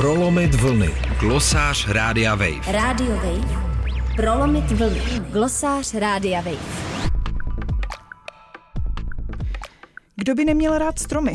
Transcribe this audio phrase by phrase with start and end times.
[0.00, 0.90] Prolomit vlny.
[1.20, 2.72] Glosář Rádia Wave.
[2.72, 3.48] Radio Wave.
[4.16, 5.00] Prolomit vlny.
[5.30, 6.66] Glosář Rádia Wave.
[10.16, 11.32] Kdo by neměl rád stromy?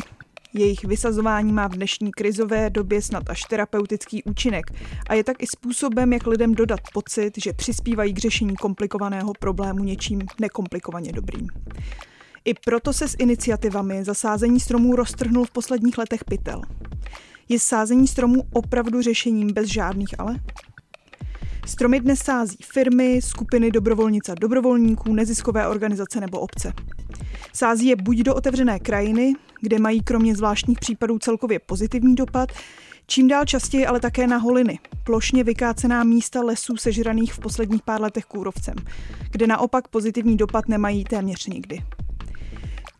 [0.54, 4.64] Jejich vysazování má v dnešní krizové době snad až terapeutický účinek
[5.08, 9.84] a je tak i způsobem, jak lidem dodat pocit, že přispívají k řešení komplikovaného problému
[9.84, 11.48] něčím nekomplikovaně dobrým.
[12.44, 16.62] I proto se s iniciativami zasázení stromů roztrhnul v posledních letech pytel.
[17.48, 20.40] Je sázení stromů opravdu řešením bez žádných ale?
[21.66, 26.72] Stromy dnes sází firmy, skupiny dobrovolnic a dobrovolníků, neziskové organizace nebo obce.
[27.52, 32.52] Sází je buď do otevřené krajiny, kde mají kromě zvláštních případů celkově pozitivní dopad,
[33.06, 38.00] čím dál častěji ale také na holiny, plošně vykácená místa lesů sežraných v posledních pár
[38.00, 38.74] letech kůrovcem,
[39.30, 41.82] kde naopak pozitivní dopad nemají téměř nikdy.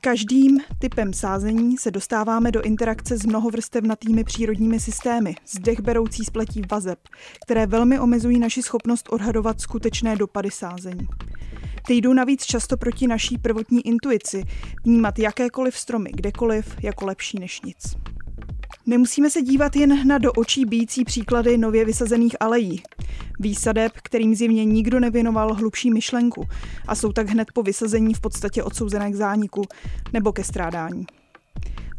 [0.07, 6.99] Každým typem sázení se dostáváme do interakce s mnohovrstevnatými přírodními systémy, z beroucí spletí vazeb,
[7.45, 11.09] které velmi omezují naši schopnost odhadovat skutečné dopady sázení.
[11.87, 14.43] Ty jdou navíc často proti naší prvotní intuici,
[14.85, 17.97] vnímat jakékoliv stromy kdekoliv jako lepší než nic.
[18.89, 22.83] Nemusíme se dívat jen na do očí bíjící příklady nově vysazených alejí.
[23.41, 26.49] Výsadeb, kterým zjevně nikdo nevěnoval hlubší myšlenku
[26.87, 29.63] a jsou tak hned po vysazení v podstatě odsouzené k zániku
[30.13, 31.07] nebo ke strádání.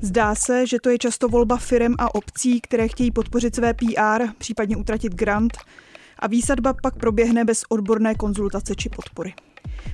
[0.01, 4.23] Zdá se, že to je často volba firem a obcí, které chtějí podpořit své PR,
[4.37, 5.57] případně utratit grant,
[6.19, 9.33] a výsadba pak proběhne bez odborné konzultace či podpory.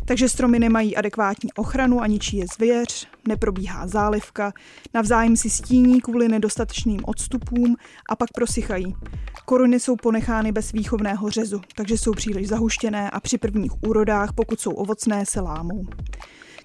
[0.05, 4.53] Takže stromy nemají adekvátní ochranu a ničí je zvěř, neprobíhá zálivka,
[4.93, 7.75] navzájem si stíní kvůli nedostatečným odstupům
[8.09, 8.95] a pak prosychají.
[9.45, 14.59] Koruny jsou ponechány bez výchovného řezu, takže jsou příliš zahuštěné a při prvních úrodách, pokud
[14.59, 15.85] jsou ovocné, se lámou.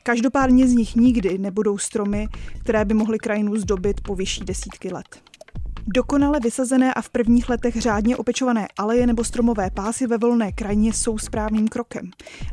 [0.03, 2.29] Každopádně z nich nikdy nebudou stromy,
[2.61, 5.28] které by mohly krajinu zdobit po vyšší desítky let.
[5.95, 10.93] Dokonale vysazené a v prvních letech řádně opečované aleje nebo stromové pásy ve volné krajině
[10.93, 12.11] jsou správným krokem.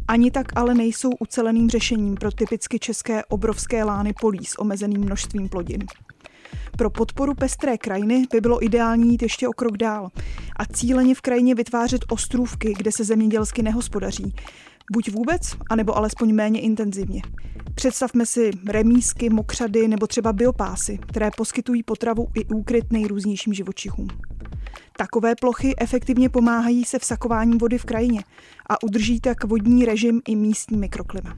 [0.08, 5.50] Ani tak ale nejsou uceleným řešením pro typicky české obrovské lány polí s omezeným množstvím
[5.50, 5.84] plodin.
[6.78, 10.10] Pro podporu pestré krajiny by bylo ideální jít ještě o krok dál
[10.56, 14.34] a cíleně v krajině vytvářet ostrůvky, kde se zemědělsky nehospodaří.
[14.92, 17.22] Buď vůbec, anebo alespoň méně intenzivně.
[17.76, 24.08] Představme si remísky, mokřady nebo třeba biopásy, které poskytují potravu i úkryt nejrůznějším živočichům.
[24.98, 28.24] Takové plochy efektivně pomáhají se vsakováním vody v krajině
[28.70, 31.36] a udrží tak vodní režim i místní mikroklima.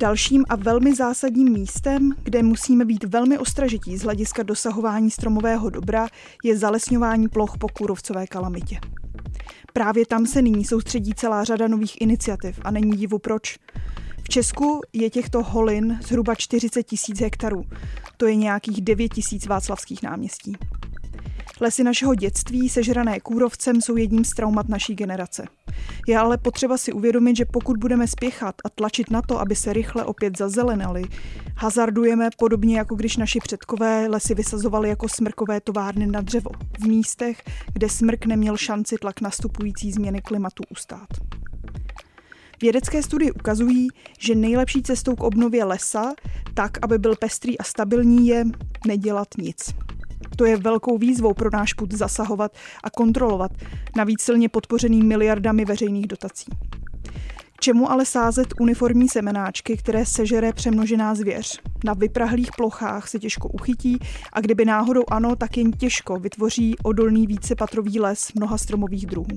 [0.00, 6.06] Dalším a velmi zásadním místem, kde musíme být velmi ostražití z hlediska dosahování stromového dobra,
[6.44, 8.78] je zalesňování ploch po kůrovcové kalamitě.
[9.72, 13.58] Právě tam se nyní soustředí celá řada nových iniciativ a není divu proč.
[14.24, 17.64] V Česku je těchto holin zhruba 40 tisíc hektarů.
[18.16, 20.56] To je nějakých 9 tisíc václavských náměstí.
[21.60, 25.46] Lesy našeho dětství, sežrané kůrovcem, jsou jedním z traumat naší generace.
[26.08, 29.72] Je ale potřeba si uvědomit, že pokud budeme spěchat a tlačit na to, aby se
[29.72, 31.04] rychle opět zazelenali,
[31.56, 37.42] hazardujeme podobně jako když naši předkové lesy vysazovali jako smrkové továrny na dřevo, v místech,
[37.72, 41.08] kde smrk neměl šanci tlak nastupující změny klimatu ustát.
[42.64, 43.88] Vědecké studie ukazují,
[44.18, 46.12] že nejlepší cestou k obnově lesa,
[46.54, 48.44] tak, aby byl pestrý a stabilní, je
[48.86, 49.74] nedělat nic.
[50.36, 52.52] To je velkou výzvou pro náš put zasahovat
[52.84, 53.50] a kontrolovat,
[53.96, 56.50] navíc silně podpořený miliardami veřejných dotací.
[57.60, 61.60] Čemu ale sázet uniformní semenáčky, které sežere přemnožená zvěř?
[61.84, 63.98] Na vyprahlých plochách se těžko uchytí
[64.32, 69.36] a kdyby náhodou ano, tak jen těžko vytvoří odolný vícepatrový les mnoha stromových druhů.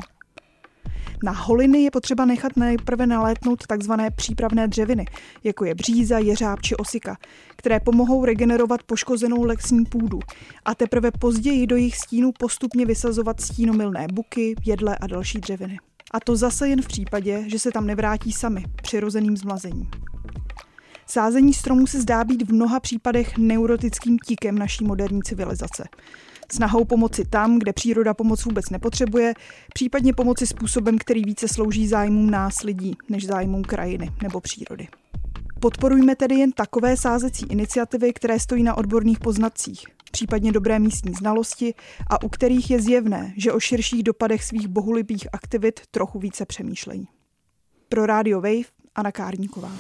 [1.24, 5.06] Na holiny je potřeba nechat nejprve nalétnout takzvané přípravné dřeviny,
[5.44, 7.18] jako je bříza, jeřáb či osika,
[7.56, 10.20] které pomohou regenerovat poškozenou lesní půdu
[10.66, 15.80] a teprve později do jejich stínu postupně vysazovat stínomilné buky, jedle a další dřeviny.
[16.12, 19.90] A to zase jen v případě, že se tam nevrátí sami, přirozeným zmlazením.
[21.08, 25.84] Sázení stromů se zdá být v mnoha případech neurotickým tíkem naší moderní civilizace
[26.52, 29.34] snahou pomoci tam, kde příroda pomoc vůbec nepotřebuje,
[29.74, 34.88] případně pomoci způsobem, který více slouží zájmům nás lidí, než zájmům krajiny nebo přírody.
[35.60, 41.74] Podporujme tedy jen takové sázecí iniciativy, které stojí na odborných poznatcích, případně dobré místní znalosti
[42.10, 47.08] a u kterých je zjevné, že o širších dopadech svých bohulibých aktivit trochu více přemýšlejí.
[47.90, 49.72] Pro Radio Wave Anna Kárníková.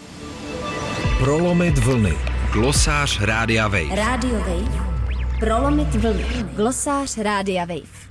[1.20, 2.14] Prolomit vlny.
[2.54, 3.96] Glosář Rádia Wave.
[3.96, 4.97] Radio Wave.
[5.40, 6.26] Prolomit vlny.
[6.56, 8.07] Glosář Rádia Wave.